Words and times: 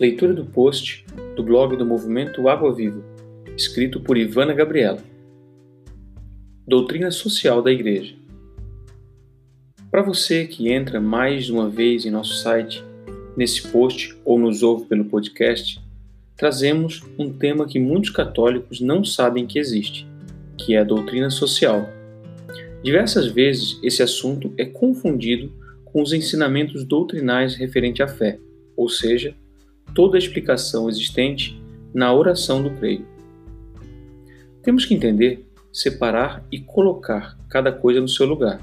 Leitura 0.00 0.32
do 0.32 0.44
post 0.44 1.04
do 1.34 1.42
blog 1.42 1.76
do 1.76 1.84
Movimento 1.84 2.48
Água 2.48 2.72
Viva, 2.72 3.02
escrito 3.56 3.98
por 3.98 4.16
Ivana 4.16 4.54
Gabriela. 4.54 5.02
Doutrina 6.64 7.10
Social 7.10 7.60
da 7.60 7.72
Igreja. 7.72 8.14
Para 9.90 10.02
você 10.02 10.46
que 10.46 10.70
entra 10.70 11.00
mais 11.00 11.50
uma 11.50 11.68
vez 11.68 12.06
em 12.06 12.12
nosso 12.12 12.34
site, 12.34 12.84
nesse 13.36 13.66
post 13.72 14.16
ou 14.24 14.38
nos 14.38 14.62
ouve 14.62 14.84
pelo 14.84 15.04
podcast, 15.04 15.80
trazemos 16.36 17.02
um 17.18 17.32
tema 17.32 17.66
que 17.66 17.80
muitos 17.80 18.10
católicos 18.10 18.80
não 18.80 19.02
sabem 19.04 19.48
que 19.48 19.58
existe, 19.58 20.06
que 20.56 20.76
é 20.76 20.78
a 20.78 20.84
doutrina 20.84 21.28
social. 21.28 21.88
Diversas 22.84 23.26
vezes 23.26 23.80
esse 23.82 24.00
assunto 24.00 24.54
é 24.56 24.64
confundido 24.64 25.52
com 25.84 26.00
os 26.00 26.12
ensinamentos 26.12 26.84
doutrinais 26.84 27.56
referente 27.56 28.00
à 28.00 28.06
fé, 28.06 28.38
ou 28.76 28.88
seja, 28.88 29.34
toda 29.94 30.16
a 30.16 30.18
explicação 30.18 30.88
existente 30.88 31.60
na 31.92 32.12
oração 32.12 32.62
do 32.62 32.70
creio. 32.70 33.06
Temos 34.62 34.84
que 34.84 34.94
entender, 34.94 35.46
separar 35.72 36.44
e 36.50 36.58
colocar 36.58 37.38
cada 37.48 37.72
coisa 37.72 38.00
no 38.00 38.08
seu 38.08 38.26
lugar, 38.26 38.60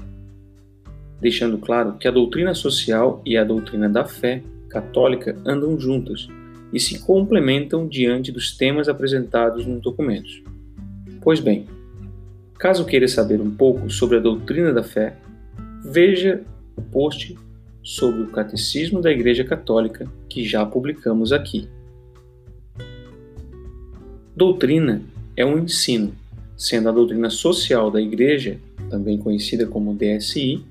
deixando 1.20 1.58
claro 1.58 1.94
que 1.98 2.06
a 2.06 2.10
doutrina 2.10 2.54
social 2.54 3.20
e 3.24 3.36
a 3.36 3.44
doutrina 3.44 3.88
da 3.88 4.04
fé 4.04 4.42
católica 4.68 5.36
andam 5.44 5.78
juntas 5.78 6.28
e 6.72 6.78
se 6.78 6.98
complementam 7.00 7.86
diante 7.88 8.30
dos 8.30 8.56
temas 8.56 8.88
apresentados 8.88 9.66
nos 9.66 9.80
documentos. 9.80 10.42
Pois 11.22 11.40
bem, 11.40 11.66
caso 12.58 12.84
queira 12.84 13.08
saber 13.08 13.40
um 13.40 13.50
pouco 13.50 13.90
sobre 13.90 14.18
a 14.18 14.20
doutrina 14.20 14.72
da 14.72 14.82
fé, 14.82 15.16
veja 15.82 16.42
o 16.76 16.82
post 16.82 17.36
sobre 17.86 18.22
o 18.22 18.26
Catecismo 18.26 19.00
da 19.00 19.12
Igreja 19.12 19.44
Católica 19.44 20.10
que 20.28 20.44
já 20.44 20.66
publicamos 20.66 21.32
aqui. 21.32 21.68
Doutrina 24.34 25.02
é 25.36 25.46
um 25.46 25.56
ensino, 25.56 26.12
sendo 26.56 26.88
a 26.88 26.92
doutrina 26.92 27.30
social 27.30 27.88
da 27.88 28.02
Igreja, 28.02 28.58
também 28.90 29.16
conhecida 29.16 29.68
como 29.68 29.94
DSI, 29.94 30.64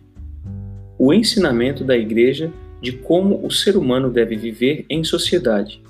o 1.00 1.14
ensinamento 1.14 1.86
da 1.86 1.96
Igreja 1.96 2.52
de 2.82 2.92
como 2.92 3.46
o 3.46 3.50
ser 3.50 3.78
humano 3.78 4.12
deve 4.12 4.36
viver 4.36 4.86
em 4.90 5.02
sociedade, 5.02 5.82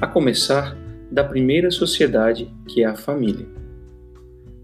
a 0.00 0.06
começar 0.08 0.76
da 1.12 1.22
primeira 1.22 1.70
sociedade, 1.70 2.50
que 2.66 2.82
é 2.82 2.86
a 2.86 2.96
família. 2.96 3.46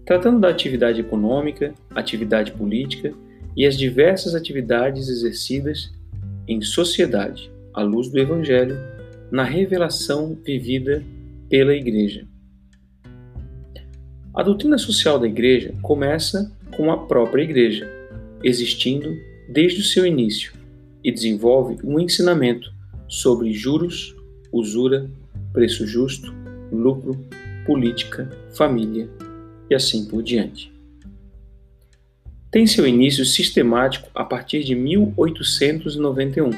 Tratando 0.05 0.41
da 0.41 0.49
atividade 0.49 0.99
econômica, 0.99 1.73
atividade 1.95 2.51
política 2.51 3.13
e 3.55 3.65
as 3.65 3.77
diversas 3.77 4.35
atividades 4.35 5.07
exercidas 5.07 5.91
em 6.47 6.61
sociedade, 6.61 7.51
à 7.73 7.81
luz 7.81 8.09
do 8.09 8.19
Evangelho, 8.19 8.77
na 9.31 9.43
revelação 9.43 10.37
vivida 10.43 11.03
pela 11.49 11.73
Igreja. 11.73 12.27
A 14.33 14.41
doutrina 14.41 14.77
social 14.77 15.19
da 15.19 15.27
Igreja 15.27 15.73
começa 15.81 16.51
com 16.75 16.91
a 16.91 16.97
própria 16.97 17.43
Igreja, 17.43 17.87
existindo 18.43 19.15
desde 19.47 19.81
o 19.81 19.83
seu 19.83 20.05
início, 20.05 20.53
e 21.03 21.11
desenvolve 21.11 21.77
um 21.83 21.99
ensinamento 21.99 22.73
sobre 23.07 23.51
juros, 23.51 24.15
usura, 24.51 25.09
preço 25.51 25.85
justo, 25.85 26.33
lucro, 26.71 27.19
política, 27.65 28.29
família 28.53 29.07
e 29.69 29.75
assim 29.75 30.05
por 30.05 30.23
diante 30.23 30.72
tem 32.53 32.67
seu 32.67 32.87
início 32.87 33.25
sistemático 33.25 34.07
a 34.13 34.23
partir 34.23 34.63
de 34.63 34.75
1891, 34.75 36.51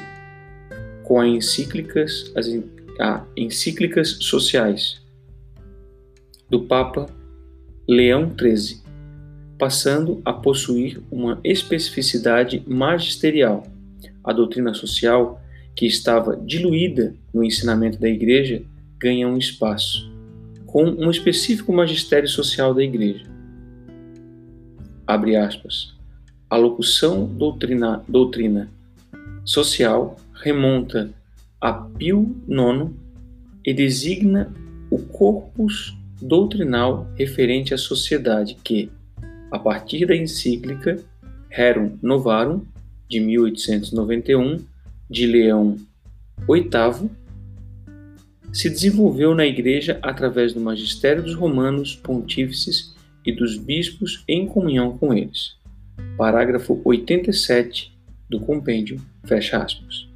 com 1.02 1.18
as 1.18 1.26
encíclicas, 1.26 2.30
as 2.36 2.46
encíclicas 3.34 4.18
sociais 4.20 5.00
do 6.50 6.64
Papa 6.64 7.08
Leão 7.88 8.30
XIII, 8.38 8.82
passando 9.58 10.20
a 10.22 10.34
possuir 10.34 11.00
uma 11.10 11.40
especificidade 11.42 12.62
magisterial. 12.66 13.66
A 14.22 14.34
doutrina 14.34 14.74
social, 14.74 15.40
que 15.74 15.86
estava 15.86 16.36
diluída 16.36 17.14
no 17.32 17.42
ensinamento 17.42 17.98
da 17.98 18.08
Igreja, 18.08 18.62
ganha 18.98 19.26
um 19.26 19.38
espaço, 19.38 20.12
com 20.66 20.84
um 20.84 21.10
específico 21.10 21.72
magistério 21.72 22.28
social 22.28 22.74
da 22.74 22.84
Igreja 22.84 23.35
abre 25.06 25.36
aspas, 25.36 25.94
a 26.48 26.56
locução 26.56 27.26
doutrina, 27.26 28.02
doutrina 28.08 28.70
social 29.44 30.16
remonta 30.34 31.10
a 31.60 31.72
Pio 31.72 32.36
IX 32.48 32.92
e 33.64 33.72
designa 33.72 34.52
o 34.90 34.98
corpus 34.98 35.96
doutrinal 36.20 37.08
referente 37.16 37.74
à 37.74 37.78
sociedade 37.78 38.56
que, 38.62 38.90
a 39.50 39.58
partir 39.58 40.06
da 40.06 40.16
encíclica 40.16 41.02
Rerum 41.48 41.98
Novarum, 42.02 42.62
de 43.08 43.20
1891, 43.20 44.58
de 45.08 45.26
Leão 45.26 45.76
VIII, 46.48 47.10
se 48.52 48.70
desenvolveu 48.70 49.34
na 49.34 49.46
Igreja 49.46 49.98
através 50.02 50.52
do 50.52 50.60
magistério 50.60 51.22
dos 51.22 51.34
romanos 51.34 51.94
pontífices 51.94 52.95
e 53.26 53.32
dos 53.32 53.58
bispos 53.58 54.22
em 54.28 54.46
comunhão 54.46 54.96
com 54.96 55.12
eles. 55.12 55.56
Parágrafo 56.16 56.80
87 56.84 57.92
do 58.30 58.38
compêndio, 58.40 59.00
fecha 59.24 59.58
aspas. 59.58 60.06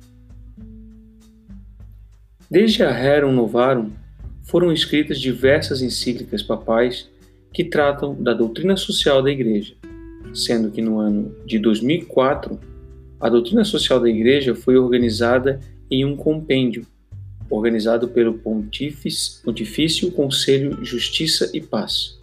Desde 2.48 2.82
a 2.82 2.90
Rerum 2.90 3.32
Novarum 3.32 3.90
foram 4.42 4.72
escritas 4.72 5.20
diversas 5.20 5.82
encíclicas 5.82 6.42
papais 6.42 7.10
que 7.52 7.64
tratam 7.64 8.14
da 8.14 8.32
doutrina 8.32 8.76
social 8.76 9.22
da 9.22 9.30
Igreja, 9.30 9.74
sendo 10.32 10.70
que 10.70 10.80
no 10.80 10.98
ano 10.98 11.34
de 11.44 11.58
2004 11.58 12.58
a 13.20 13.28
doutrina 13.28 13.64
social 13.64 14.00
da 14.00 14.08
Igreja 14.08 14.54
foi 14.54 14.76
organizada 14.76 15.60
em 15.90 16.04
um 16.04 16.16
compêndio 16.16 16.86
organizado 17.48 18.08
pelo 18.08 18.38
Pontifício 18.38 20.12
Conselho 20.12 20.84
Justiça 20.84 21.50
e 21.52 21.60
Paz 21.60 22.20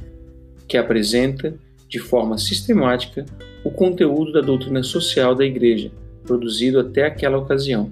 que 0.68 0.78
apresenta, 0.78 1.54
de 1.88 2.00
forma 2.00 2.38
sistemática, 2.38 3.26
o 3.64 3.72
conteúdo 3.72 4.32
da 4.32 4.42
doutrina 4.42 4.84
social 4.84 5.34
da 5.34 5.46
Igreja, 5.46 5.92
produzido 6.24 6.80
até 6.80 7.06
aquela 7.06 7.38
ocasião. 7.38 7.92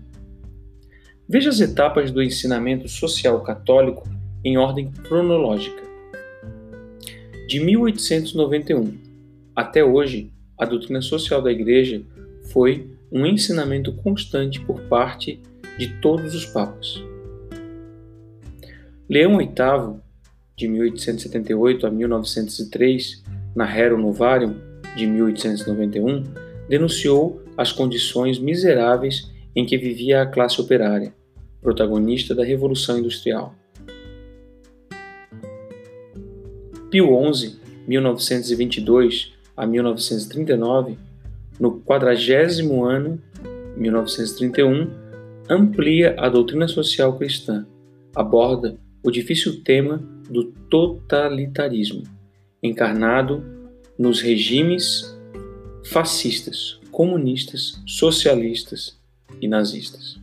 Veja 1.28 1.50
as 1.50 1.60
etapas 1.60 2.12
do 2.12 2.22
ensinamento 2.22 2.88
social 2.88 3.42
católico 3.42 4.08
em 4.44 4.58
ordem 4.58 4.92
cronológica. 4.92 5.82
De 7.48 7.60
1891 7.60 8.98
até 9.56 9.84
hoje, 9.84 10.32
a 10.60 10.66
doutrina 10.66 11.02
social 11.02 11.42
da 11.42 11.52
Igreja 11.52 12.02
foi 12.52 12.90
um 13.12 13.26
ensinamento 13.26 13.94
constante 13.94 14.60
por 14.62 14.82
parte 14.82 15.42
de 15.78 15.88
todos 16.00 16.36
os 16.36 16.46
papas. 16.46 17.02
Leão 19.10 19.38
VIII 19.38 20.02
de 20.56 20.68
1878 20.68 21.86
a 21.86 21.92
1903, 21.92 23.24
na 23.56 23.66
Rerum 23.66 24.02
Novarium, 24.02 24.56
de 24.96 25.06
1891, 25.06 26.24
denunciou 26.70 27.42
as 27.58 27.72
condições 27.72 28.40
miseráveis 28.40 29.30
em 29.56 29.66
que 29.66 29.78
vivia 29.78 30.22
a 30.22 30.26
classe 30.26 30.60
operária, 30.60 31.14
protagonista 31.62 32.34
da 32.34 32.44
Revolução 32.44 33.00
Industrial. 33.00 33.54
Pio 36.90 37.34
XI, 37.34 37.60
1922 37.88 39.34
a 39.56 39.66
1939, 39.66 40.98
no 41.60 41.82
quadragésimo 41.82 42.84
ano, 42.84 43.22
1931, 43.78 44.90
amplia 45.50 46.16
a 46.18 46.30
doutrina 46.30 46.68
social 46.68 47.18
cristã, 47.18 47.66
aborda 48.16 48.78
o 49.06 49.12
difícil 49.12 49.62
tema 49.62 50.04
do 50.28 50.46
totalitarismo, 50.68 52.02
encarnado 52.62 53.46
nos 54.00 54.20
regimes 54.20 55.16
fascistas, 55.86 56.80
comunistas, 56.90 57.80
socialistas 57.86 59.00
e 59.40 59.48
nazistas. 59.48 60.20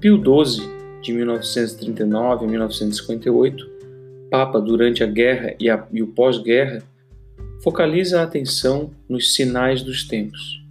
Pio 0.00 0.16
XII, 0.16 0.66
de 1.02 1.12
1939 1.12 2.46
a 2.46 2.48
1958, 2.48 3.70
Papa 4.30 4.62
durante 4.62 5.04
a 5.04 5.06
guerra 5.06 5.54
e, 5.60 5.68
a, 5.68 5.86
e 5.92 6.02
o 6.02 6.06
pós-guerra, 6.06 6.82
focaliza 7.62 8.18
a 8.18 8.22
atenção 8.22 8.92
nos 9.06 9.34
sinais 9.34 9.82
dos 9.82 10.08
tempos. 10.08 10.64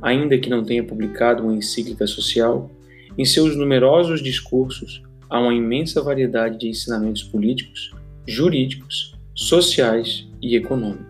Ainda 0.00 0.36
que 0.36 0.50
não 0.50 0.64
tenha 0.64 0.82
publicado 0.82 1.44
uma 1.44 1.54
encíclica 1.54 2.08
social, 2.08 2.68
em 3.16 3.24
seus 3.24 3.54
numerosos 3.54 4.20
discursos 4.20 5.00
há 5.32 5.40
uma 5.40 5.54
imensa 5.54 6.02
variedade 6.02 6.58
de 6.58 6.68
ensinamentos 6.68 7.22
políticos, 7.22 7.90
jurídicos, 8.28 9.14
sociais 9.34 10.28
e 10.42 10.54
econômicos. 10.54 11.06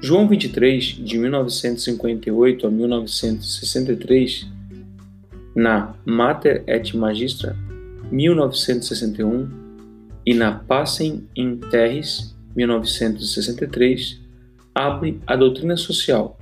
João 0.00 0.28
23, 0.28 0.84
de 0.84 1.18
1958 1.18 2.64
a 2.64 2.70
1963, 2.70 4.46
na 5.56 5.96
Mater 6.06 6.62
et 6.68 6.94
Magistra, 6.94 7.56
1961, 8.12 9.48
e 10.24 10.32
na 10.32 10.52
Passem 10.52 11.26
in 11.34 11.56
Terris, 11.56 12.36
1963, 12.54 14.20
abre 14.72 15.20
a 15.26 15.34
doutrina 15.34 15.76
social 15.76 16.38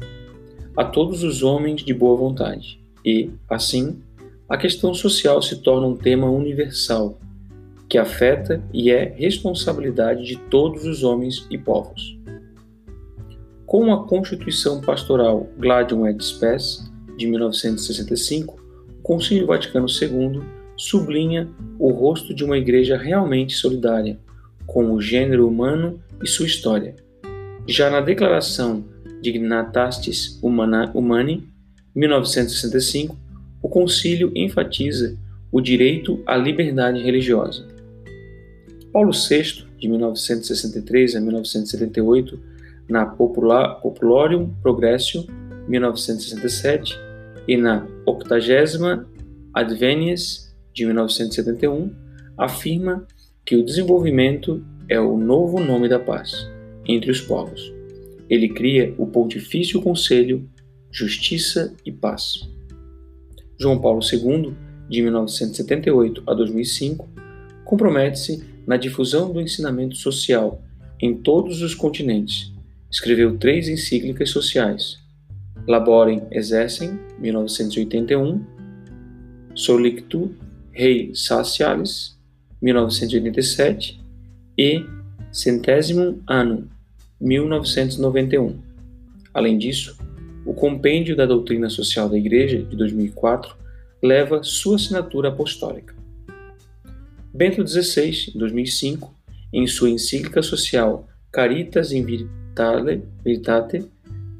a 0.76 0.84
todos 0.84 1.22
os 1.22 1.42
homens 1.42 1.82
de 1.82 1.94
boa 1.94 2.16
vontade 2.18 2.78
e, 3.02 3.30
assim, 3.48 4.02
a 4.48 4.56
questão 4.56 4.94
social 4.94 5.42
se 5.42 5.62
torna 5.62 5.86
um 5.86 5.96
tema 5.96 6.30
universal 6.30 7.18
que 7.88 7.98
afeta 7.98 8.62
e 8.72 8.90
é 8.90 9.14
responsabilidade 9.16 10.24
de 10.24 10.36
todos 10.36 10.84
os 10.84 11.02
homens 11.02 11.46
e 11.50 11.58
povos. 11.58 12.18
Com 13.66 13.92
a 13.92 14.06
Constituição 14.06 14.80
Pastoral 14.80 15.48
Gladium 15.58 16.06
et 16.06 16.22
Spes 16.22 16.90
de 17.16 17.26
1965, 17.26 18.58
o 18.98 19.02
Concílio 19.02 19.46
Vaticano 19.46 19.86
II 19.88 20.42
sublinha 20.76 21.48
o 21.78 21.90
rosto 21.90 22.34
de 22.34 22.44
uma 22.44 22.56
igreja 22.56 22.96
realmente 22.96 23.54
solidária 23.54 24.18
com 24.66 24.92
o 24.92 25.00
gênero 25.00 25.46
humano 25.46 26.00
e 26.22 26.26
sua 26.26 26.46
história. 26.46 26.94
Já 27.66 27.90
na 27.90 28.00
Declaração 28.00 28.84
Dignitatis 29.20 30.38
Humani, 30.42 31.48
1965, 31.94 33.16
o 33.68 33.70
concílio 33.70 34.32
enfatiza 34.34 35.14
o 35.52 35.60
direito 35.60 36.22
à 36.26 36.36
liberdade 36.36 37.02
religiosa. 37.02 37.68
Paulo 38.90 39.12
VI, 39.12 39.66
de 39.78 39.86
1963 39.88 41.14
a 41.14 41.20
1978, 41.20 42.40
na 42.88 43.04
Populorium 43.04 44.54
Progressio, 44.62 45.26
1967, 45.68 46.98
e 47.46 47.58
na 47.58 47.86
80 48.06 49.06
Advenies, 49.52 50.54
de 50.72 50.86
1971, 50.86 51.92
afirma 52.38 53.06
que 53.44 53.56
o 53.56 53.64
desenvolvimento 53.64 54.64
é 54.88 54.98
o 54.98 55.18
novo 55.18 55.60
nome 55.60 55.90
da 55.90 55.98
paz 55.98 56.48
entre 56.86 57.10
os 57.10 57.20
povos. 57.20 57.70
Ele 58.30 58.48
cria 58.48 58.94
o 58.96 59.06
Pontifício 59.06 59.82
Conselho 59.82 60.48
Justiça 60.90 61.74
e 61.84 61.92
Paz. 61.92 62.48
João 63.58 63.78
Paulo 63.78 64.00
II, 64.00 64.54
de 64.88 65.02
1978 65.02 66.22
a 66.26 66.34
2005, 66.34 67.08
compromete-se 67.64 68.44
na 68.66 68.76
difusão 68.76 69.32
do 69.32 69.40
ensinamento 69.40 69.96
social 69.96 70.62
em 71.00 71.14
todos 71.14 71.62
os 71.62 71.74
continentes. 71.74 72.52
Escreveu 72.90 73.36
três 73.36 73.68
encíclicas 73.68 74.30
sociais: 74.30 74.98
Laborem 75.66 76.22
Exercem, 76.30 76.98
1981, 77.18 78.42
Solictu 79.54 80.34
Rei 80.70 81.10
Sacialis, 81.14 82.16
1987 82.62 84.00
e 84.56 84.84
Centésimo 85.32 86.22
Anno, 86.28 86.70
1991. 87.20 88.56
Além 89.34 89.58
disso, 89.58 89.98
o 90.48 90.54
Compêndio 90.54 91.14
da 91.14 91.26
Doutrina 91.26 91.68
Social 91.68 92.08
da 92.08 92.16
Igreja, 92.16 92.62
de 92.62 92.74
2004, 92.74 93.54
leva 94.02 94.42
sua 94.42 94.76
assinatura 94.76 95.28
apostólica. 95.28 95.94
Bento 97.34 97.62
XVI, 97.66 98.32
em 98.34 98.38
2005, 98.38 99.14
em 99.52 99.66
sua 99.66 99.90
encíclica 99.90 100.40
social 100.40 101.06
Caritas 101.30 101.92
in 101.92 102.02
Veritate, 103.22 103.84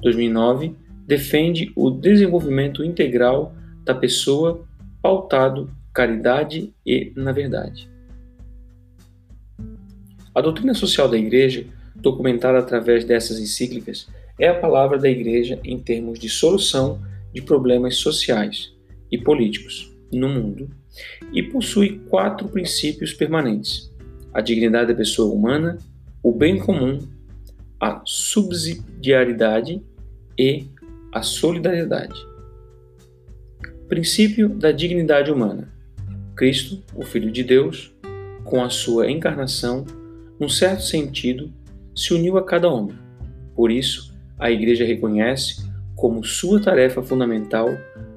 2009, 0.01 0.75
defende 1.07 1.71
o 1.77 1.91
desenvolvimento 1.91 2.83
integral 2.83 3.53
da 3.85 3.95
pessoa 3.95 4.67
pautado 5.03 5.71
caridade 5.93 6.73
e 6.87 7.13
na 7.15 7.33
verdade. 7.33 7.87
A 10.35 10.41
doutrina 10.41 10.73
social 10.73 11.07
da 11.07 11.19
Igreja, 11.19 11.67
documentada 11.97 12.59
através 12.59 13.05
dessas 13.05 13.39
encíclicas, 13.39 14.09
é 14.39 14.49
a 14.49 14.59
palavra 14.59 14.99
da 14.99 15.09
Igreja 15.09 15.59
em 15.65 15.79
termos 15.79 16.19
de 16.19 16.29
solução 16.29 17.01
de 17.33 17.43
problemas 17.43 17.97
sociais 17.97 18.73
e 19.11 19.19
políticos 19.19 19.93
no 20.13 20.29
mundo 20.29 20.71
e 21.33 21.43
possui 21.43 22.01
quatro 22.09 22.49
princípios 22.49 23.13
permanentes: 23.13 23.93
a 24.33 24.41
dignidade 24.41 24.93
da 24.93 24.97
pessoa 24.97 25.35
humana, 25.35 25.79
o 26.23 26.33
bem 26.33 26.59
comum, 26.59 26.99
a 27.81 28.03
subsidiariedade 28.05 29.83
e 30.39 30.67
a 31.13 31.23
solidariedade. 31.23 32.15
Princípio 33.89 34.49
da 34.49 34.71
dignidade 34.71 35.31
humana. 35.31 35.73
Cristo, 36.37 36.83
o 36.95 37.03
Filho 37.03 37.33
de 37.33 37.43
Deus, 37.43 37.93
com 38.45 38.63
a 38.63 38.71
sua 38.71 39.11
encarnação, 39.11 39.85
num 40.39 40.49
certo 40.49 40.83
sentido, 40.83 41.53
se 41.97 42.15
uniu 42.15 42.37
a 42.37 42.45
cada 42.45 42.69
homem. 42.69 42.97
Por 43.57 43.71
isso, 43.71 44.08
a 44.39 44.51
Igreja 44.51 44.85
reconhece 44.85 45.67
como 45.97 46.25
sua 46.25 46.61
tarefa 46.61 47.03
fundamental 47.03 47.69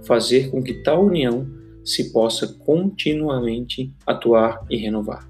fazer 0.04 0.50
com 0.50 0.62
que 0.62 0.76
tal 0.84 1.06
união 1.06 1.48
se 1.84 2.12
possa 2.12 2.48
continuamente 2.48 3.92
atuar 4.06 4.64
e 4.70 4.78
renovar. 4.78 5.28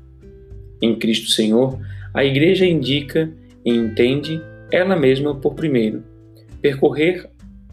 Em 0.81 0.97
Cristo 0.97 1.29
Senhor, 1.29 1.79
a 2.13 2.25
Igreja 2.25 2.65
indica 2.65 3.33
e 3.63 3.71
entende 3.71 4.41
ela 4.71 4.95
mesma 4.95 5.35
por 5.35 5.53
primeiro 5.53 6.03
percorrer 6.61 7.29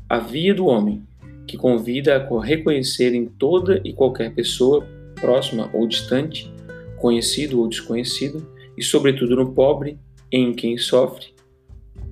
a 0.08 0.18
via 0.18 0.54
do 0.54 0.66
homem, 0.66 1.02
que 1.46 1.56
convida 1.56 2.16
a 2.16 2.42
reconhecer 2.42 3.14
em 3.14 3.26
toda 3.26 3.80
e 3.84 3.92
qualquer 3.92 4.34
pessoa, 4.34 4.86
próxima 5.16 5.68
ou 5.74 5.86
distante, 5.86 6.52
conhecido 6.98 7.60
ou 7.60 7.68
desconhecido, 7.68 8.46
e 8.76 8.82
sobretudo 8.82 9.36
no 9.36 9.52
pobre, 9.52 9.98
em 10.30 10.54
quem 10.54 10.78
sofre, 10.78 11.26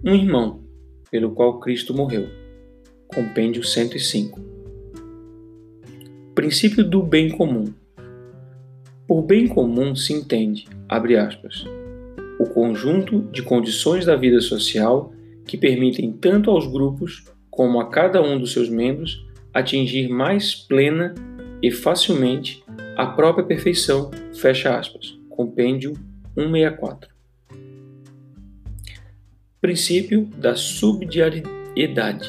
um 0.05 0.14
irmão 0.14 0.66
pelo 1.11 1.32
qual 1.32 1.61
Cristo 1.61 1.94
morreu. 1.94 2.29
Compêndio 3.08 3.62
105. 3.62 4.41
Princípio 6.35 6.85
do 6.85 7.03
bem 7.03 7.31
comum. 7.31 7.73
Por 9.06 9.23
bem 9.23 9.47
comum 9.47 9.94
se 9.94 10.12
entende, 10.12 10.67
abre 10.88 11.17
aspas, 11.17 11.64
o 12.41 12.44
conjunto 12.44 13.23
de 13.32 13.43
condições 13.43 14.04
da 14.04 14.16
vida 14.16 14.40
social 14.40 15.12
que 15.47 15.57
permitem 15.57 16.12
tanto 16.12 16.50
aos 16.50 16.66
grupos 16.66 17.25
como 17.50 17.81
a 17.81 17.88
cada 17.88 18.21
um 18.21 18.38
dos 18.38 18.52
seus 18.52 18.69
membros 18.69 19.25
atingir 19.54 20.09
mais 20.09 20.54
plena 20.54 21.14
e 21.62 21.71
facilmente 21.71 22.62
a 22.97 23.07
própria 23.07 23.47
perfeição, 23.47 24.11
fecha 24.35 24.76
aspas. 24.76 25.19
Compêndio 25.31 25.92
164. 26.35 27.15
Princípio 29.61 30.31
da 30.37 30.55
subsidiariedade. 30.55 32.29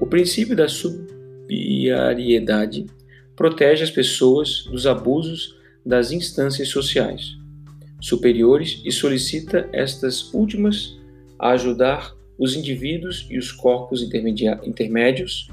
O 0.00 0.06
princípio 0.06 0.56
da 0.56 0.68
subsidiariedade 0.68 2.86
protege 3.34 3.84
as 3.84 3.90
pessoas 3.90 4.64
dos 4.70 4.86
abusos 4.86 5.58
das 5.84 6.12
instâncias 6.12 6.68
sociais 6.68 7.36
superiores 8.00 8.80
e 8.84 8.92
solicita 8.92 9.68
estas 9.72 10.32
últimas 10.32 10.96
a 11.38 11.50
ajudar 11.50 12.14
os 12.38 12.54
indivíduos 12.54 13.26
e 13.28 13.36
os 13.36 13.50
corpos 13.50 14.02
intermédios 14.02 15.48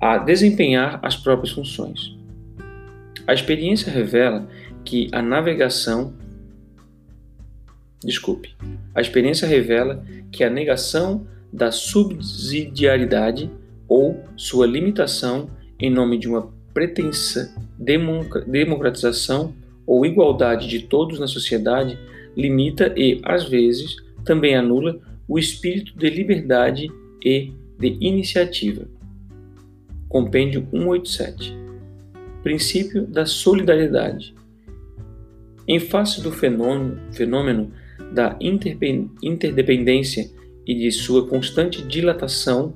a 0.00 0.18
desempenhar 0.18 1.00
as 1.02 1.16
próprias 1.16 1.52
funções. 1.52 2.16
A 3.26 3.34
experiência 3.34 3.90
revela 3.90 4.48
que 4.84 5.08
a 5.12 5.22
navegação 5.22 6.14
Desculpe. 8.04 8.54
A 8.94 9.00
experiência 9.00 9.46
revela 9.46 10.04
que 10.30 10.44
a 10.44 10.50
negação 10.50 11.26
da 11.52 11.72
subsidiariedade 11.72 13.50
ou 13.88 14.22
sua 14.36 14.66
limitação 14.66 15.50
em 15.80 15.90
nome 15.90 16.18
de 16.18 16.28
uma 16.28 16.52
pretensa 16.74 17.54
democratização 18.46 19.54
ou 19.86 20.04
igualdade 20.04 20.68
de 20.68 20.80
todos 20.80 21.18
na 21.18 21.26
sociedade 21.26 21.98
limita 22.36 22.92
e, 22.96 23.20
às 23.24 23.48
vezes, 23.48 23.96
também 24.24 24.54
anula 24.54 25.00
o 25.26 25.38
espírito 25.38 25.96
de 25.96 26.10
liberdade 26.10 26.90
e 27.24 27.52
de 27.78 27.96
iniciativa. 28.00 28.86
Compêndio 30.08 30.66
187. 30.70 31.56
Princípio 32.42 33.06
da 33.06 33.26
solidariedade. 33.26 34.34
Em 35.66 35.78
face 35.78 36.22
do 36.22 36.30
fenômeno, 36.30 36.98
fenômeno 37.12 37.72
da 38.12 38.38
interdependência 38.40 40.30
e 40.66 40.74
de 40.74 40.90
sua 40.92 41.26
constante 41.26 41.82
dilatação, 41.82 42.74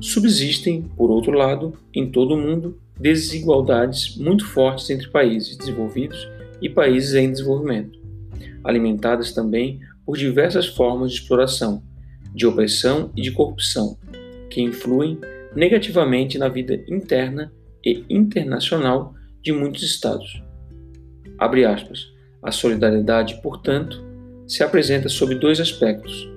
subsistem, 0.00 0.82
por 0.96 1.10
outro 1.10 1.32
lado, 1.32 1.72
em 1.94 2.10
todo 2.10 2.34
o 2.34 2.38
mundo, 2.38 2.78
desigualdades 2.98 4.16
muito 4.16 4.46
fortes 4.46 4.90
entre 4.90 5.08
países 5.08 5.56
desenvolvidos 5.56 6.28
e 6.60 6.68
países 6.68 7.14
em 7.14 7.30
desenvolvimento, 7.30 7.98
alimentadas 8.62 9.32
também 9.32 9.80
por 10.04 10.16
diversas 10.16 10.66
formas 10.66 11.12
de 11.12 11.20
exploração, 11.20 11.82
de 12.34 12.46
opressão 12.46 13.10
e 13.16 13.22
de 13.22 13.30
corrupção, 13.30 13.96
que 14.50 14.60
influem 14.60 15.18
negativamente 15.54 16.38
na 16.38 16.48
vida 16.48 16.84
interna 16.88 17.52
e 17.84 18.04
internacional 18.08 19.14
de 19.42 19.52
muitos 19.52 19.82
estados. 19.82 20.42
Aspas. 21.38 22.12
A 22.42 22.50
solidariedade, 22.50 23.40
portanto, 23.42 24.02
se 24.46 24.62
apresenta 24.62 25.08
sob 25.08 25.34
dois 25.34 25.60
aspectos 25.60 26.28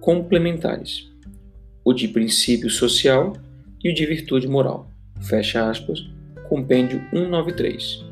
complementares: 0.00 1.10
o 1.84 1.92
de 1.92 2.08
princípio 2.08 2.68
social 2.68 3.32
e 3.82 3.90
o 3.90 3.94
de 3.94 4.04
virtude 4.06 4.46
moral. 4.46 4.88
Fecha 5.22 5.68
aspas, 5.68 6.06
compêndio 6.48 7.00
193. 7.10 8.04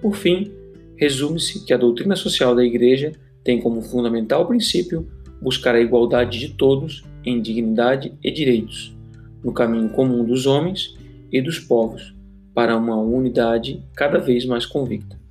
Por 0.00 0.16
fim, 0.16 0.50
resume-se 0.96 1.64
que 1.64 1.74
a 1.74 1.76
doutrina 1.76 2.16
social 2.16 2.54
da 2.54 2.64
Igreja 2.64 3.12
tem 3.42 3.60
como 3.60 3.82
fundamental 3.82 4.46
princípio 4.46 5.06
buscar 5.40 5.74
a 5.74 5.80
igualdade 5.80 6.38
de 6.38 6.48
todos 6.54 7.04
em 7.24 7.40
dignidade 7.40 8.12
e 8.22 8.30
direitos, 8.30 8.96
no 9.42 9.52
caminho 9.52 9.90
comum 9.90 10.24
dos 10.24 10.46
homens 10.46 10.96
e 11.30 11.42
dos 11.42 11.58
povos, 11.58 12.14
para 12.54 12.76
uma 12.76 12.96
unidade 12.96 13.82
cada 13.94 14.18
vez 14.18 14.46
mais 14.46 14.64
convicta. 14.64 15.23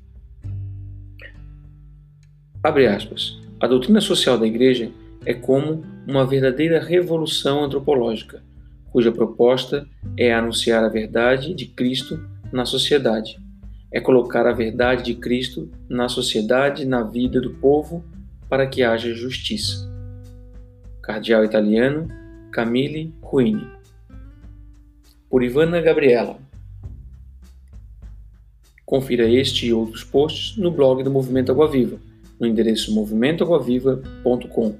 Abre 2.63 2.87
aspas. 2.87 3.37
A 3.59 3.67
doutrina 3.67 3.99
social 3.99 4.37
da 4.37 4.47
Igreja 4.47 4.89
é 5.25 5.33
como 5.33 5.83
uma 6.07 6.25
verdadeira 6.25 6.81
revolução 6.81 7.61
antropológica, 7.61 8.41
cuja 8.89 9.11
proposta 9.11 9.85
é 10.17 10.33
anunciar 10.33 10.81
a 10.81 10.87
verdade 10.87 11.53
de 11.53 11.65
Cristo 11.65 12.25
na 12.53 12.63
sociedade. 12.63 13.37
É 13.91 13.99
colocar 13.99 14.47
a 14.47 14.53
verdade 14.53 15.03
de 15.03 15.13
Cristo 15.13 15.69
na 15.89 16.07
sociedade, 16.07 16.85
na 16.85 17.03
vida 17.03 17.41
do 17.41 17.49
povo, 17.55 18.01
para 18.47 18.65
que 18.65 18.81
haja 18.81 19.13
justiça. 19.13 19.91
Cardeal 21.01 21.43
italiano 21.43 22.07
Camille 22.49 23.13
Ruini. 23.21 23.67
Por 25.29 25.43
Ivana 25.43 25.81
Gabriela. 25.81 26.37
Confira 28.85 29.27
este 29.27 29.67
e 29.67 29.73
outros 29.73 30.03
posts 30.03 30.55
no 30.55 30.71
blog 30.71 31.03
do 31.03 31.11
Movimento 31.11 31.51
Água 31.51 31.67
Viva, 31.67 31.99
no 32.39 32.47
endereço 32.47 32.93
movimentoaguaviva.com. 32.93 34.75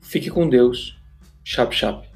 Fique 0.00 0.30
com 0.30 0.48
Deus. 0.48 0.98
Chap 1.44 1.74
chap. 1.74 2.11